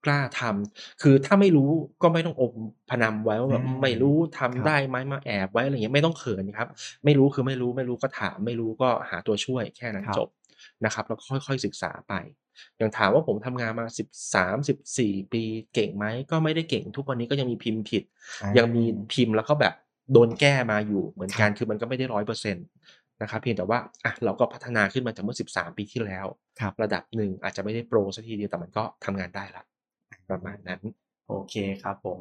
[0.06, 1.70] กล้าทำคือถ้าไม่รู้
[2.02, 2.54] ก็ไม่ต้องอม
[2.90, 6.68] พนำไว้ว่าแบบอืมไม่รู้ทำครับได้ไหมมาแอบไว้อะไรอย่างเงี้ยไม่ต้องเขินครับ
[7.04, 10.28] ไม่รู้คือไม่รู้ไม่รู้ก็ถาม ไม่รู้ก็หาตัวช่วยแค่นั้นครับจบ
[10.84, 12.14] นะครับ แล้วก็ค่อยๆศึกษาไป
[12.78, 13.86] อย่างถามว่าผมทำงานมา
[14.32, 15.42] 13 14 ปี
[15.74, 18.02] เก่งไหมก็ไม่ได้เก่ง ทุกวันนี้ก็ยังมีพิมพ์ผิด
[18.42, 19.74] อ่ายังมีพิมพ์แล้วก็แบบ
[20.12, 22.66] โดนแก้มาอยู่เหมือนกันครับคือมันก็ไม่ได้ร้อยเปอร์เซ็นต์
[23.22, 26.26] นะครับเพียงแต่ว่าอะเราก็พัฒนาขึ้นมาจากเมื่อ 13 ปีที่แล้ว
[26.60, 29.64] ครับระดับหนึ่งอาจจะไม่ได้โปรสักทีเดียวแต่มันก็ทำงานได้ละ
[30.30, 30.80] ประมาณนั้น
[31.28, 32.20] โอเคครับผม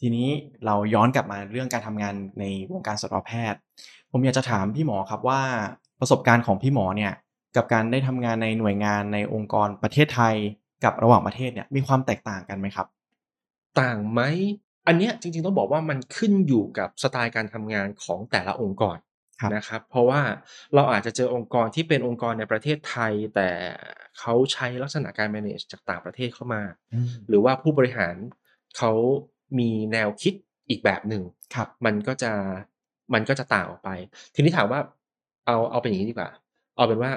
[0.00, 0.28] ทีนี้
[0.66, 3.60] เราย้อนกลับมาเรื่องการทำงานในวงการสัตวแพทย์
[4.12, 5.40] ผมอยากจะถามพี่หมอครับว่า
[6.00, 7.12] ประสบการณ์ของพี่หมอเนี่ย
[7.56, 10.34] กับการได้ทำงานในหน่วยงานในองค์กรประเทศไทย
[10.84, 12.86] กับระหว่างประเทศเนี่ยมีความแตกต่างกันไหมครับ
[13.80, 14.20] ต่างไหม
[14.86, 19.07] อันเนี้ยจริงๆต้องบอกว่ามันขึ้นอยู่กับสไตล์การทำงานของแต่ละองค์กรครับ
[19.54, 20.20] นะครับเพราะว่า
[20.74, 23.50] เราอาจจะเจอองค์กรที่เป็นองค์กรในประเทศไทย แต่
[24.18, 26.62] เขาใช้ลักษณะการ manage จากต่างประเทศเข้ามา
[26.94, 28.16] อืมหรือว่าผู้บริหาร
[28.78, 28.92] เขา
[29.58, 30.34] มีแนวคิด
[30.68, 31.22] อีกแบบหนึ่ง
[31.54, 32.32] ครับมันก็จะ
[33.14, 33.90] มันก็จะต่างออกไป
[34.34, 34.80] ทีนี้ถามว่า
[35.46, 36.30] เอาเอาเป็นอย่างนี้ดีกว่า
[36.76, 37.12] เอาเป็นว่า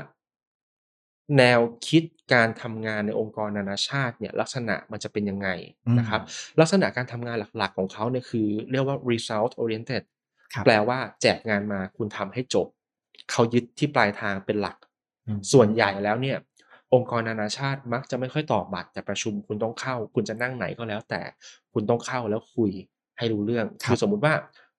[1.37, 5.49] แนวคิดการทำงานในองค์กรนานาชาติเนี่ยลักษณะมันจะเป็นยังไง
[5.87, 6.21] อืมนะครับ
[6.59, 10.20] ลักษณะการทำงานหลักๆของเขาเนี่ยคือ เรียกว่า result oriented ครับ
[10.65, 12.67] แปลว่าแจกงานมาคุณทำให้จบ
[13.31, 14.77] เขายึดที่ปลายทางเป็นหลัก
[15.27, 16.37] อืมส่วนใหญ่แล้วเนี่ย
[16.93, 21.21] องค์กรนานาชาติมักจะไม่ค่อยตอกบัตรแต่ประชุมคุณต้องเข้า คุณจะนั่งไหนก็แล้ว แต่
[21.73, 22.71] คุณต้องเข้าแล้วคุย
[23.17, 24.33] ให้รู้เรื่องครับคือสมมุติว่า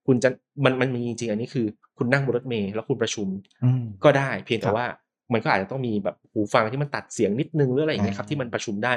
[0.07, 0.31] คุณจะ
[0.64, 1.67] มันมันมีจริงๆอันนี้คือ
[1.99, 3.29] คุณนั่งบนรถเมล์แล้วคุณประชุม
[3.64, 4.87] อืมก็ได้ เพียงครัแต่บว่า
[5.33, 8.93] มันก็อาจจะต้องมีแบบหูฟังที่มันตัดเสียงนิดนึงหรืออะไรอย่างเงี้ยครับอ่าที่มันประชุมได้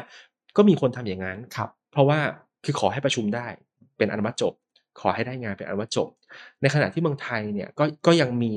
[0.58, 2.20] ก็มีคนทำอย่างนั้นครับ เพราะว่า
[2.66, 3.48] คือขอให้ประชุมได้
[3.98, 4.54] เป็นอนุมัติจบ
[5.00, 6.10] ขอให้ได้งานเป็นอนุมัติจบ
[6.62, 8.54] ในขณะที่เมืองไทยเนี่ยก็ก็ยังมี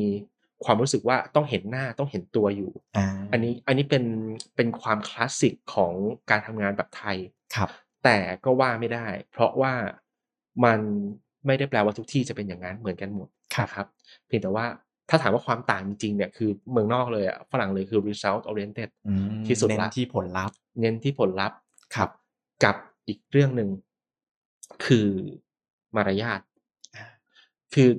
[0.64, 4.04] ความรู้สึกว่าต้องเห็นหน้าต้องเห็นตัวอยู่อ่าอันนี้อันนี้เป็น
[4.56, 5.92] เป็นความคลาสสิกของ
[6.30, 7.16] การทำงานแบบไทย
[7.54, 7.68] ครับ
[8.04, 9.72] แต่ก็ว่าไม่ได้ เพราะว่า
[10.64, 10.80] มัน
[11.46, 13.86] ไม่ได้แปลว่าทุกที่จะเป็นอย่างนั้นเหมือนกันหมดครับนะครับ
[14.26, 14.66] เพียงแต่ว่า
[15.10, 21.58] ถ้าถามว่าความต่างจริงๆเนี่ยคือเมืองนอกเลยอะฝรั่งเลยคือ result oriented อืมที่สุดเน้นละที่ผลลัพธ์ เน้นที่ผลลัพธ์
[21.94, 22.10] ครับ
[22.64, 22.76] กับ
[23.08, 23.70] อีกเรื่องหนึ่ง
[24.86, 25.08] คือ
[25.96, 26.40] มารยาท
[26.96, 27.06] อ่า
[27.74, 27.90] คือ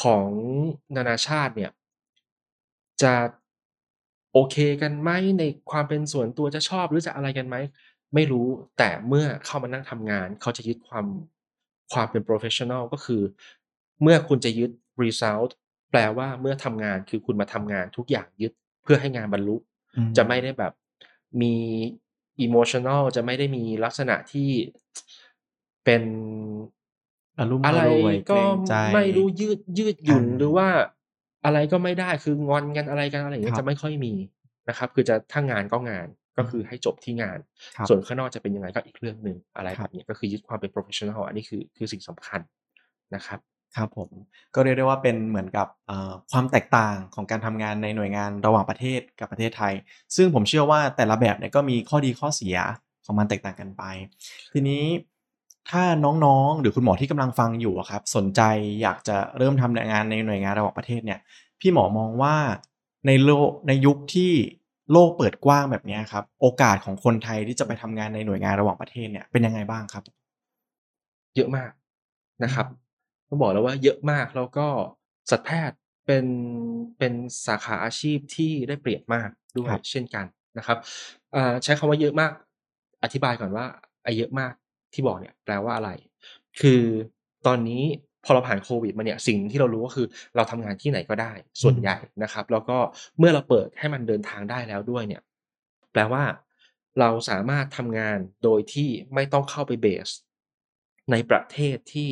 [0.00, 0.28] ของ
[0.96, 1.70] นานาชาติเนี่ย
[3.02, 3.14] จะ
[4.32, 7.56] โอเคกันไหมในความเป็นส่วนตัวจะชอบหรือจะอะไรกันไหม
[8.14, 8.46] ไม่รู้
[8.78, 11.06] แต่เมื่อเข้ามานั่งทำงาน เขาจะยึดความ
[11.92, 13.22] ความเป็น professional ก็คือ
[14.02, 14.70] เมื่อคุณจะยึด
[15.02, 15.50] result
[15.90, 19.56] แปลว่าเมื่อทำงานคือคุณมาทำงานทุกอย่างยึดเพื่อให้งานบรรลุ
[19.96, 20.72] อืจะไม่ได้แบบ
[21.42, 21.54] มี
[22.46, 24.50] emotional จะไม่ได้มีลักษณะที่
[25.84, 26.02] เป็น
[27.38, 30.68] อารมณ์อะไรรวยเกก็รงใจไม่รู้ยืดยืดหยุ่นอ่าหรือว่า
[31.44, 34.14] อะไรก็ไม่ได้คืองอนกันอะไรกันอะไรอย่างเงี้คยรับจะไม่ค่อยมี
[34.68, 36.06] นะครับ คือจะถ้างานก็งาน
[36.38, 37.38] ก็คือให้จบที่งาน
[37.76, 42.40] ครับส่วนข้างนอกจะเป็นยังไงก็อีกเรื่องหนึ่งอะไรครัแบบบนี้ก็คือยึดความเป็น professional อันนี้คือคือสิ่งสำคัญ
[43.14, 43.40] นะครับ
[43.76, 44.10] ครับผม
[44.54, 49.74] ก็เรียกได้ว่าเป็นเหมือนกับเอ่อความแตกต่างของการทำงานในหน่วยงานระหว่างประเทศกับประเทศไทย
[50.16, 52.56] ซึ่งผมเชื่อว่าแต่ละแบบเนี่ยก็มีข้อดีข้อเสีย
[53.06, 53.82] ของมันแตกต่างกันไป
[54.52, 54.82] ทีนี้
[55.70, 58.40] ถ้าน้องๆ หรือคุณหมอที่กำลังฟังอยู่อะครับสนใจ
[58.82, 61.20] อยากจะเริ่มทำงานในหน่วยงานระหว่างประเทศเนี่ย
[61.60, 62.36] พี่หมอมองว่า
[63.06, 64.32] ในโลกในยุคที่
[64.92, 70.04] โลกเปิดกว้างแบบเนี้ยครับ โอกาสของคนไทยที่จะไปทำงานในหน่วยงานระหว่างประเทศเนี่ยเป็นยังไงบ้างครับ
[71.36, 71.70] เยอะมาก
[72.44, 72.66] นะครับ
[73.28, 74.66] ต้องบอกแล้วว่าเยอะมากแล้วก็
[75.30, 76.26] สัตวแพทย์เป็น
[76.98, 77.12] เป็น
[77.46, 80.24] สาขาอาชีพที่ได้เปรียบมากด้วยครับเช่นกัน
[80.58, 80.78] นะครับ
[81.34, 82.32] อ่าใช้คำว่าเยอะมาก
[83.04, 83.66] อธิบายก่อนว่า
[84.02, 84.52] ไอ้เยอะมาก
[84.92, 85.90] ที่บอกเนี่ยแปลว่าอะไร
[86.60, 86.82] คือ
[87.46, 87.82] ตอนนี้
[88.24, 92.78] พอเราผ่านโควิดมาเนี่ยสิ่งที่เรารู้ก็คือเราทำงานที่ไหนก็ได้ส่วนใหญ่นะครับ แล้วก็
[93.18, 95.22] เมื่อเราเปิดให้มันเดินทางได้แล้วด้วยเนี่ย
[95.92, 96.24] แปลว่า
[97.00, 100.08] เราสามารถทำงานโดยที่ไม่ต้องเข้าไปเบส
[101.10, 102.10] ในประเทศที่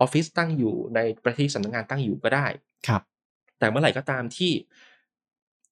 [0.00, 2.46] ออฟฟิศตั้งอยู่ในประเทศที่สำนักงานตั้งอยู่ก็ได้
[2.88, 3.02] ครับ
[3.58, 4.52] แต่เมื่อไหร่ก็ตามที่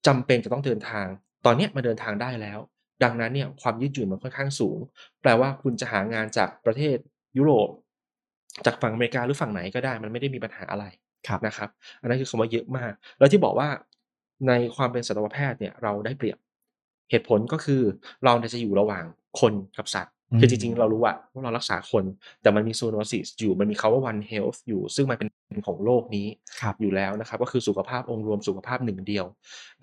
[0.06, 1.06] จำเป็นจะต้องเดินทาง
[1.44, 2.58] ตอนเนี้ยมาเดินทางได้แล้ว
[3.04, 4.78] ดังนั้นเนี่ยความยืดหยุ่นมันค่อนข้างสูง
[5.22, 6.96] แปลว่าคุณจะหางานจากประเทศ
[7.38, 7.68] ยุโรป
[8.66, 10.84] จากฝั่งอเมริกาหรือฝั่งไหนก็ได้ มันไม่ได้มีปัญหาอะไร
[11.26, 11.68] ครับนะครับ
[12.00, 13.68] อันนั้นคือคำว่าเยอะมาก แล้วที่บอกว่า
[14.48, 16.38] ในความเป็นสัตวแพทย์เนี่ยเราได้เปรียบ
[17.10, 17.82] เหตุผลก็คือ
[18.24, 19.04] เราเนี่ยจะอยู่ระหว่าง
[19.40, 22.04] คนกับสัตว์คือจริงๆ เรารู้อะว่าเรารักษาคน
[22.42, 25.28] แต่มันมี zoonosis อยู่มันมีคำว่า one health อยู่ซึ่งมันเป็น
[25.66, 26.26] ของโลกนี้
[26.60, 29.26] ครับอยู่แล้วนะครับ ก็คือสุขภาพองค์รวมสุขภาพหนึ่งเดียว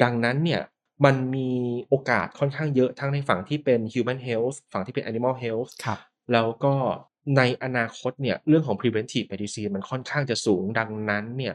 [0.03, 0.61] ดังนั้นเนี่ย
[1.05, 1.49] มันมี
[1.87, 5.99] โอกาสค่อนข้างเยอะทั้งในฝั่งที่เป็น human health ฝั่งที่เป็น animal health ครับ
[6.33, 6.73] แล้วก็
[7.37, 11.53] ในอนาคตเนี่ยเรื่องของ preventive medicine มันค่อนข้างจะสูงดังนั้นเนี่ย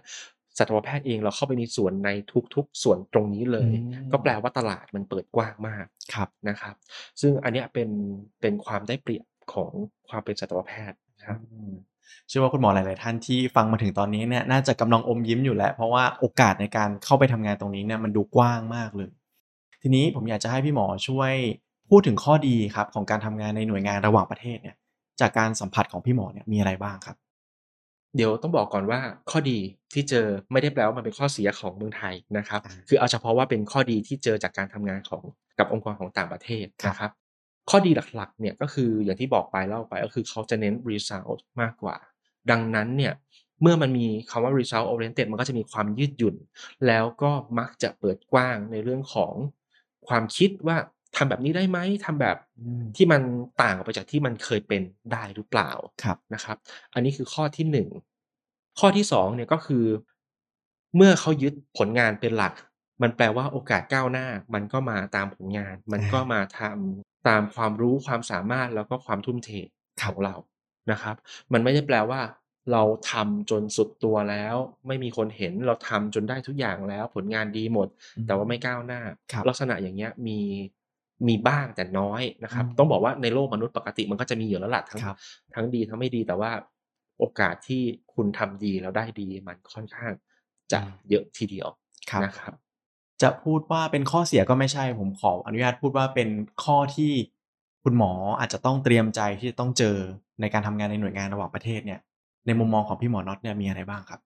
[0.59, 2.11] สัตวแพทย์เองเราเข้าไปมีส่วนใน
[2.55, 6.75] ทุกๆ ส่วนตรงนี้เลยอืมก็แปลว่าตลาดมันเปิดกว้างมากครับนะครับ
[7.21, 7.89] ซึ่งอันเนี้ยเป็น
[8.41, 9.71] เป็นความได้เปรียบของ
[10.09, 11.73] ความเป็นสัตวแพทย์ครับอืม
[12.29, 19.11] เชื่อว่าคุณหมอหลาย ๆ ท่านที่ฟังมาถึงตอนนี้เนี่ยน่าจะกำลังอมยิ้มอยู่แล้ว เพราะว่าโอกาสในการเข้าไปทำงานตรงนี้เนี่ยมันดูกว้างมากเลย
[19.87, 21.33] ทีนี้ผมอยากจะให้พี่หมอช่วย
[21.91, 24.77] พูดถึงข้อดีครับของการทำงานในหน่วยงานระหว่างประเทศเนี่ย
[25.21, 27.17] จากการสัมผัสของพี่หมอเนี่ยมีอะไรบ้างครับ
[28.17, 29.59] เดี๋ยวต้องบอกก่อนว่าข้อดี
[29.93, 35.23] ที่เจอไม่ได้แปลว่ามันเป็นข้อเสียของเมืองไทยนะครับอ่าคือเอาเฉพาะว่าเป็นข้อดีที่เจอจากการทำงานของ
[35.59, 37.13] กับองค์กรของต่างประเทศครับนะครับ
[37.71, 41.97] ข้อดีหลักๆเนี่ยก็คืออย่างที่บอกไปเล่าไปก็คือเขาจะเน้น result มากกว่า
[42.51, 43.13] ดังนั้นเนี่ย
[43.63, 46.37] เมื่อมันมีคำว่า result oriented มันก็จะมีความยืดหยุ่น
[46.87, 49.33] แล้วก็มักจะเปิดกว้างในเรื่องของ
[50.09, 50.77] ความคิดว่า
[51.17, 53.23] ทำแบบนี้ได้ไหมทำแบบอืมที่มัน
[53.63, 55.71] ต่างออกไปจากที่มันเคยเป็นได้หรือเปล่า
[56.05, 56.57] ครับนะครับ
[56.95, 57.89] อันนี้คือข้อที่หนึ่ง
[58.79, 59.85] ข้อที่สองเนี่ยก็คือ
[60.97, 62.53] เมื่อเขายึดผลงานเป็นหลัก
[63.03, 69.51] มันแปลว่าโอกาสก้าวหน้า มันก็มาตามผลงาน มันก็มาทำตามความรู้ความสามารถแล้วก็ความทุ่มเท
[70.03, 70.35] ครัขบองเรา
[70.91, 71.17] นะครับ
[71.53, 72.21] มันไม่ได้แปลว่า
[72.73, 77.89] เราทำจนสุดตัวแล้ว ไม่มีคนเห็นเราทำจนได้ทุกอย่างแล้วผลงานดีหมด
[78.27, 79.01] แต่ว่าไม่ก้าวหน้า
[79.33, 80.41] ครับลักษณะอย่างเงี้ยมี
[81.29, 85.17] มีบ้างแต่น้อยนะครับอืมต้องบอกว่าในโลกมนุษย์ปกติมันก็จะมีอยู่แล้วล่ะทั้งครับ
[85.55, 86.51] ทั้งดีทั้งไม่ดีแต่ว่า
[87.19, 87.83] โอกาสที่
[88.15, 90.13] คุณทำดีแล้วได้ดีมันค่อนข้าง
[90.73, 91.69] จะอืมเยอะทีเดียว
[92.11, 92.55] ครับนะครับ
[93.23, 96.29] จะพูดว่าเป็นข้อเสียก็ไม่ใช่ผมขออนุญาตพูดว่าเป็น
[96.65, 97.13] ข้อที่
[97.85, 99.97] คุณหมออาจจะต้องเตรียมใจที่จะต้องเจอ
[100.41, 102.01] ในการทำงานในหน่วยงานระหว่างประเทศเนี่ย
[102.47, 104.21] ในมุมมองของพี่หมอน็อตเนี่ยมีอะไรบ้างครับ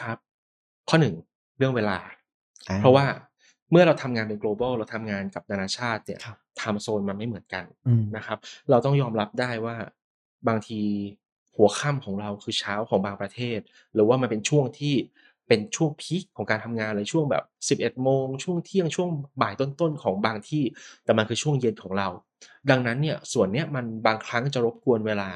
[0.00, 0.18] ครับ
[0.88, 1.14] ข้อหนึ่ง
[1.58, 1.98] เรื่องเวลา
[2.68, 3.06] อ่เพราะว่า
[3.70, 8.38] เมื่อเราทำงานเป็น global เราทำงานกับนานาชาติเนี่ยครับไทม์โซนมันไม่เหมือนกันอืมนะครับ
[8.70, 9.76] เราต้องยอมรับได้ว่า
[10.48, 10.80] บางที
[11.56, 13.58] หัวค่ำของเราคือเช้าของบางประเทศ
[13.94, 14.94] หรือว่ามันเป็นช่วงที่
[15.48, 17.44] เป็นช่วงพีคของการทำงานเลยช่วงแบบ
[17.80, 19.08] 11โมงช่วงเที่ยงช่วง
[19.42, 20.64] บ่ายต้นๆของบางที่
[21.04, 22.08] แต่มันคือช่วงเย็นของเรา
[22.70, 25.30] ดังนั้นเนี่ยส่วนเนี้ยมันบางครั้งจะรบกวนเวลา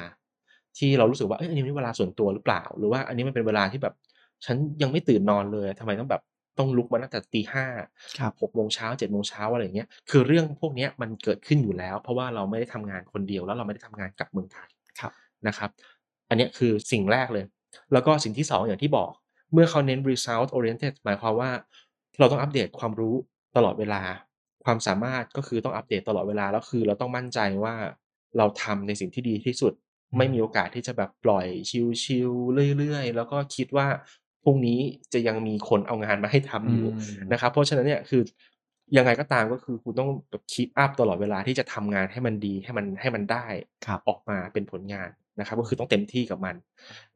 [0.77, 3.93] ที่เรารู้สึกว่าเอ้ยอันนี้เป็นเวลาส่วนตัวหรือเปล่า หรือว่าอันนี้มันเป็นเวลาที่แบบ
[4.45, 6.21] ฉันยังไม่ตื่นนอนเลยทำไมต้องแบบ
[6.57, 7.65] ต้องลุกมาตั้งแต่ตีห้า
[8.19, 15.11] ครับหกโมงเช้าเจ็ดโมงเช้าอะไรอย่างเงี้ย คือเรื่องพวกเนี้ยมันเกิดขึ้นอยู่แล้ว เพราะว่าเราไม่ได้ทำงานคนเดียวแล้วเราไม่ได้ทำงานกับเมืองไทยครับ
[15.47, 15.69] นะครับ
[16.29, 17.45] อันเนี้ยคือสิ่งแรกเลย
[17.93, 19.11] แล้วก็สิ่งที่สองอย่างที่บอก
[19.53, 21.49] เมื่อเขาเน้น result oriented หมายความว่า
[22.19, 23.15] เราต้องอัปเดตความรู้
[23.55, 24.01] ตลอดเวลา
[24.65, 27.75] ความสามารถก็คือต้องอัปเดตตลอดเวลาแล้วคือ เราต้องมั่นใจว่า
[28.37, 29.84] เราทำในสิ่งที่ดีที่สุดอืม
[30.17, 31.47] ไม่มีโอกาสที่จะแบบปล่อย
[32.03, 33.87] ชิลๆเรื่อยๆ แล้วก็คิดว่า
[34.43, 34.79] พรุ่งนี้
[35.13, 38.21] จะยังมีคนเอางานมาให้ทำอยู่อืมนะครับ เพราะฉะนั้นเนี่ยคือ
[38.97, 43.45] ยังไงก็ตามก็คือคุณต้องแบบคีปอัพตลอดเวลาที่จะทำงานให้มันดีให้มันให้มันได้
[43.85, 46.55] ครับออกมาเป็นผลงานนะครับ ก็คือต้องเต็มที่กับมัน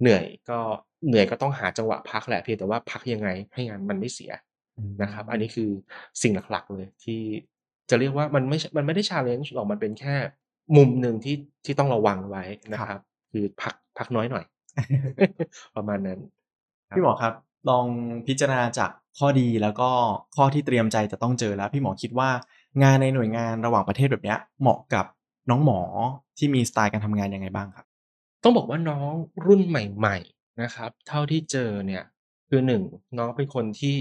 [0.01, 0.59] เหนื่อยก็
[1.07, 4.31] เหนื่อยก็ต้องหาจังหวะพักแหละเพียงแต่ว่าพักยังไงให้งานมันไม่เสีย
[5.01, 5.69] นะครับ อันนี้คือ
[6.21, 7.21] สิ่งหลักๆเลยที่
[7.89, 10.15] จะเรียกว่ามันไม่ใช่มันไม่ได้ challenge หรอกมันเป็นแค่
[10.75, 13.01] มุมหนึ่งที่ที่ต้องระวังไว้นะคครัรับบ
[13.31, 14.45] คือพักพักน้อยหน่อย
[15.75, 16.19] ประมาณนั้น
[16.89, 17.33] ครับพี่หมอครับ
[17.69, 17.85] ลอง
[18.27, 19.89] พิจารณาจากข้อดีแล้วก็
[20.35, 22.29] ข้อที่เตรียมใจจะต้องเจอแล้ว พี่หมอคิดว่า
[22.83, 25.05] งานในหน่วยงานระหว่างประเทศแบบเนี้ยเหมาะกับ
[25.49, 25.79] น้องหมอ
[26.37, 27.85] ที่มีสไตล์การทำงานยังไงบ้างครับ
[28.43, 29.11] ต้องบอกว่าน้อง
[29.45, 32.03] รุ่นใหม่ ๆนะครับ เท่าที่เจอเนี่ย
[32.49, 32.83] คือหนึ่ง
[33.17, 33.97] น้องเป็นคนที่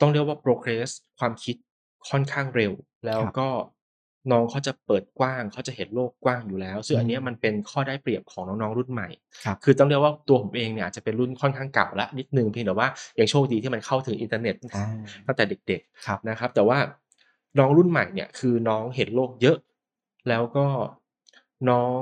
[0.00, 1.56] ต้องเรียกว่า progress ความคิด
[2.10, 2.72] ค่อนข้างเร็ว
[3.04, 3.48] แล้วครับก็
[4.32, 9.08] น้องเขาจะเปิดกว้างเขาจะเห็นโลกกว้างอยู่แล้ว ซึ่งอันเนี้ยอืมมันเป็นข้อได้เปรียบของน้องๆรุ่นใหม่
[9.44, 14.86] ครับคือต้องเรียกว่าตัวผมเองเนี่ยอาจจะเป็นรุ่นค่อนข้างเก่าแล้วนิดนึงเพียงแต่ว่ายังโชคดีที่มันเข้าถึงอินเทอร์เน็ตอ่า
[15.26, 16.78] ตั้งแต่เด็กๆครับนะครับ แต่ว่า
[17.58, 19.58] น้องรุ่นใหม่เนี่ยคือน้องเห็นโลกเยอะ
[20.28, 20.66] แล้วก็
[21.70, 22.00] น้อง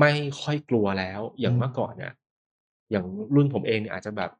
[0.00, 2.12] ไม่ค่อยกลัวแล้ว อย่างอืมเมื่อก่อนเนี่ย
[2.90, 4.30] อย่างรุ่นผมเองเนี่ยอาจจะแบบ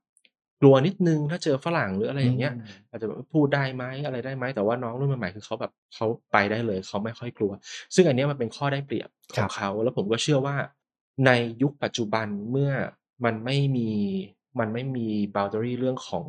[0.63, 2.55] กลัวนิดนึงถ้าเจอฝรั่งหรืออะไรอย่างเงี้ย
[2.91, 7.53] อาจจะแบบพูดได้ไหมอะไรได้ไหมแต่ว่าน้องรุ่นใหม่ๆคือเขาแบบเขาไปได้เลยเขาไม่ค่อยกลัว
[7.95, 10.57] ซึ่งอันเนี้ยมันเป็นข้อได้เปรียบขครัองบเขา แล้วผมก็เชื่อว่า
[11.27, 11.31] ใน
[11.63, 12.73] ยุคปัจจุบันเมื่อ
[13.25, 13.91] มันไม่มี
[14.61, 16.27] มันไม่มี boundary เรื่องของ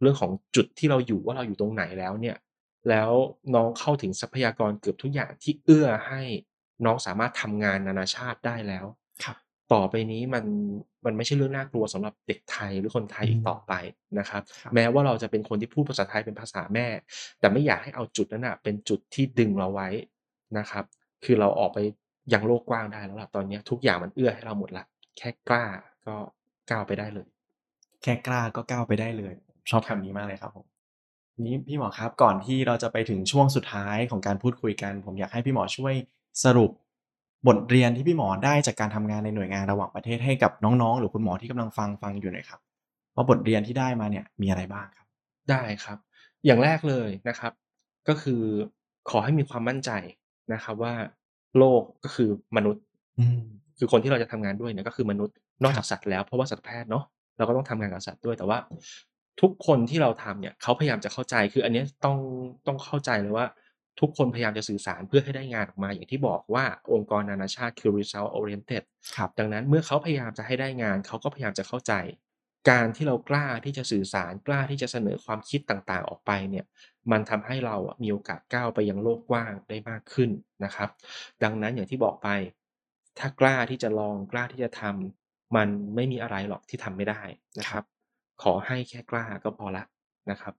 [0.00, 2.36] เรื่องของจุดที่เราอยู่ว่าเราอยู่ตรงไหนแล้วเนี่ย
[2.90, 3.10] แล้ว
[3.54, 6.22] น้องเข้าถึงทรัพยากรเกือบทุกอย่างที่เอื้อให้
[6.84, 9.03] น้องสามารถทำงานนานาชาติได้แล้วครับ
[9.72, 10.44] ต่อไปนี้มัน
[11.04, 13.72] มันไม่ใช่เรื่องน่ากลัวสำหรับเด็กไทยหรือคนไทยอีกต่อไป
[14.18, 16.86] นะครับครับ แม้ว่าเราจะเป็นคนที่พูดภาษาไทยเป็นภาษาแม่
[17.40, 19.88] แต่ไม่อยากให้เอาจุดนั้นนะเป็นจุดที่ดึงเราไว้
[20.58, 20.84] นะครับ
[21.24, 21.78] คือเราออกไป
[22.32, 24.84] ยังโลกกว้างได้แล้วล่ะตอนเนี้ยทุกอย่างมันเอื้อให้เราหมดละ
[25.18, 25.64] แค่กล้า
[26.06, 26.14] ก็
[26.70, 27.26] ก้าวไปได้เลย
[28.02, 29.34] แค่กล้าก็ก้าวไปได้เลย
[29.70, 30.66] ชอบคำนี้มากเลยครับผม
[31.42, 35.94] นี้พี่หมอครับก่อนที่เราจะไปถึงช่วงสุดท้ายของการพูดคุยกัน ผมอยากให้พี่หมอช่วย
[36.44, 36.70] สรุป
[37.48, 42.60] บทเรียนที่พี่หมอได้จากการทำงานในหน่วยงานระหว่างประเทศให้กับน้องๆ หรือคุณหมอที่กำลังฟังฟังอยู่หน่อยครับ
[43.14, 45.06] ว่าบทเรียนที่ได้มาเนี่ยมีอะไรบ้างครับ
[45.50, 45.98] ได้ครับ
[46.46, 47.52] อย่างแรกเลยนะครับ
[48.08, 48.42] ก็คือ
[49.10, 49.90] ขอให้มีความมั่นใจ
[50.52, 50.94] นะครับว่า
[51.58, 52.82] โลกก็คือมนุษย์
[53.18, 53.20] อ
[53.78, 57.04] คือคนที่เราจะทำงานด้วยเนี่ยก็คือมนุษย์นอกจากสัตว์แล้วเพราะว่าสัตวแพทย์เนาะ
[57.36, 58.58] เราก็ต้องทำงานกับสัตว์ด้วยแต่ว่า
[59.40, 62.16] ทุกคนที่เราทำเนี่ยเขาพยายามจะเข้าใจคืออันนี้ต้อง
[62.66, 63.46] ต้องเข้าใจเลยว่า
[64.00, 68.82] ทุกคนพยายามจะสื่อสารเพื่อให้ได้งานออกมา อย่างที่บอกว่าองค์กรนานาชาติคือ result oriented
[69.16, 71.94] ครับดังนั้นเมื่อเขาพยายามจะให้ได้งานเขาก็พยายามจะเข้าใจ
[72.70, 76.64] การที่เรากล้าที่จะสื่อสารกล้าที่จะเสนอความคิดต่างๆออกไปเนี่ย
[77.12, 80.30] มันทำให้เราอะมีโอกาสก้าวไปยังโลกกว้างได้มากขึ้น
[80.64, 80.88] นะครับ
[81.42, 82.28] ดังนั้นอย่างที่บอกไป
[83.18, 87.22] ถ้ากล้าที่จะลองกล้าที่จะทำมันไม่มีอะไรหรอกที่ทำไม่ได้
[87.58, 87.84] นะครับ
[88.42, 89.84] ขอให้แค่กล้าก็พอละ
[90.30, 90.54] นะครับ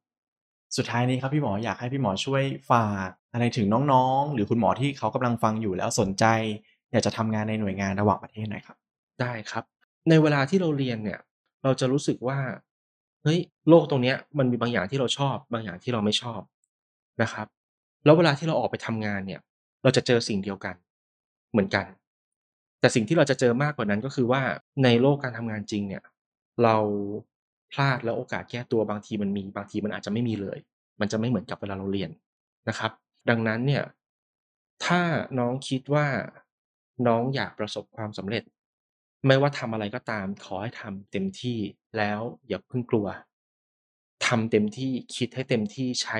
[0.78, 6.26] สุดท้ายนี้ครับพี่หมออยากให้พี่หมอช่วยฝากอะไรถึงน้องๆ หรือคุณหมอที่เขากำลังฟังอยู่แล้วสนใจ
[6.92, 8.78] อยากจะทำงานในหน่วยงานระหว่างประเทศหน่อยครับ
[9.22, 9.64] ได้ครับ
[10.10, 11.20] ในเวลาที่เราเรียนเนี่ย
[11.64, 12.40] เราจะรู้สึกว่า
[13.24, 16.42] เฮ้ยโลกตรงเนี้ยมันมีบางอย่างที่เราชอบ บางอย่างที่เราไม่ชอบ
[17.22, 17.48] นะครับ
[18.06, 19.42] แล้วเวลาที่เราออกไปทำงานเนี่ย
[19.84, 20.76] เราจะเจอสิ่งเดียวกัน
[21.52, 21.86] เหมือนกัน
[22.80, 24.42] แต่สิ่งที่เราจะเจอมากกว่านั้นก็คือว่า
[24.84, 26.04] ในโลกการทำงานจริงเนี่ย
[26.64, 26.76] เรา
[27.76, 30.58] พลาดแล้วโอกาสแก้ตัวบางทีมันมีบางทีมันอาจจะไม่มีเลย
[31.00, 32.12] มันจะไม่เหมือนกับเวลาเราเรียน
[32.70, 32.92] นะครับ
[33.30, 33.84] ดังนั้นเนี่ย
[34.86, 35.02] ถ้า
[35.40, 36.08] น้องคิดว่า
[37.08, 38.44] น้องอยากประสบความสำเร็จ
[39.28, 41.58] ไม่ว่าทำอะไรก็ตามขอให้ทำเต็มที่
[41.98, 43.08] แล้วอย่าเพิ่งกลัว
[44.28, 46.20] ทำเต็มที่คิดให้เต็มที่ใช้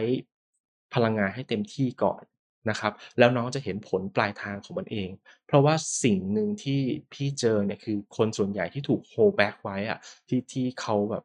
[0.94, 2.24] พลังงานให้เต็มที่ก่อน
[2.70, 5.10] นะครับ แล้วน้องจะเห็นผลปลายทางของมันเอง
[5.46, 6.82] เพราะว่าสิ่งหนึ่งที่
[7.14, 11.24] พี่เจอเนี่ยคือคนส่วนใหญ่ที่ถูก hold back ไว้อะที่ที่เขาแบบ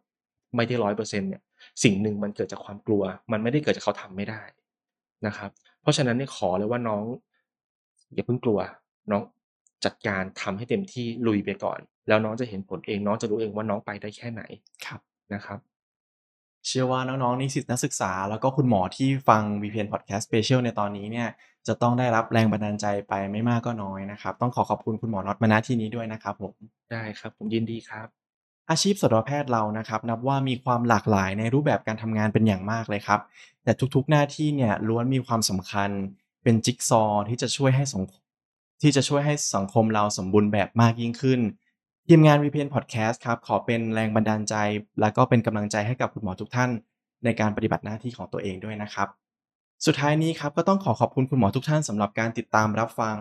[0.57, 1.43] ไม่ได้ร้อยเปอร์เซ็นเนี่ย
[1.85, 4.43] สิ่งหนึ่งมันเกิดจากความกลัว มันไม่ได้เกิดจากเขาทำไม่ได้
[5.27, 7.05] นะครับ เพราะฉะนั้นเนี่ยขอเลยว่าน้อง
[8.15, 8.59] อย่าเพิ่งกลัว
[9.11, 9.23] น้อง
[9.85, 14.43] จัดการทำให้เต็มที่ลุยไปก่อน แล้วน้องจะเห็นผลเองน้องจะรู้เองว่าน้องไปได้แค่ไหน
[14.87, 15.01] ครับ
[15.35, 15.59] นะครับ
[16.67, 21.29] เชื่อว่าน้องๆนิสิตนักศึกษา แล้วก็คุณหมอที่ฟัง VPN Podcast Special ในตอนนี้เนี่ย
[21.67, 26.55] จะต้องได้รับแรงบันดาลใจไปไม่มากก็น้อยนะครับ ต้องขอขอบคุณคุณหมอน็อตมาณที่นี้ด้วยนะครับผม
[26.91, 28.20] ได้ครับ ผมยินดีครับ
[28.71, 33.21] อาชีพสัตวแพทย์เรานะครับนับว่ามีความหลากหลายในรูปแบบการทำงานเป็นอย่างมากเลยครับ
[33.65, 35.91] แต่ทุกๆหน้าที่เนี่ยล้วนมีความสำคัญ
[36.43, 38.23] เป็นจิ๊กซอว์ที่จะช่วยให้สังคม
[38.83, 41.41] ที่จะช่วยให้สังคมเราสมบูรณ์แบบมากยิ่งขึ้น
[42.09, 44.55] ทีมงาน VPN Podcast ครับขอเป็นแรงบันดาลใจ
[45.01, 46.71] และก็เป็นกำลังใจให้กับคุณหมอทุกท่าน
[47.25, 49.09] ในการปฏิบัติหน้าที่ของตัวเองด้วยนะครับ
[49.87, 53.17] สุดท้ายนี้ครับก็ต้องขอขอบคุณคุณหมอทุกท่านสำหรับการติดตามรับฟัง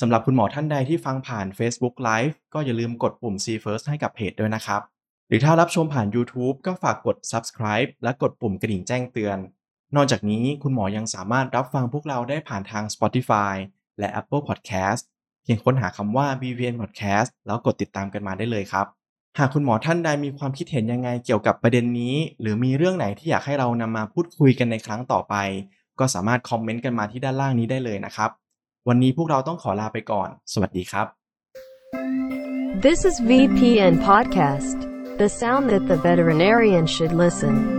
[0.00, 4.80] สำหรับคุณหมอท่านใดที่ฟังผ่าน Facebook Live ก็อย่าลืมกดปุ่ม See First ให้กับเพจด้วยนะครับ
[5.28, 9.38] หรือถ้ารับชมผ่าน YouTube ก็ฝากกด Subscribe และกดปุ่มกระดิ่งแจ้งเตือน
[9.96, 13.54] นอกจากนี้คุณหมอยังสามารถรับฟังพวกเราได้ผ่านทาง Spotify
[13.98, 15.02] และ Apple Podcast
[15.42, 18.86] เพียงค้นหาคำว่า BVN Podcast แล้วกดติดตามกันมาได้เลยครับ
[19.38, 25.34] หากคุณหมอท่านใดมีความคิดเห็นยังไงเกี่ยวกับประเด็นนี้ หรือมีเรื่องไหนที่อยากให้เรานำมาพูดคุยกันในครั้งต่อไป
[25.98, 28.32] ก็สามารถคอมเมนต์กันมาที่ด้านล่างนี้ได้เลยนะครับ
[28.87, 31.07] วันนี้พวกเราต้องขอลาไปก่อน สวัสดีครับ
[32.87, 34.77] This is VPN Podcast,
[35.17, 37.74] the sound that the veterinarian should listen.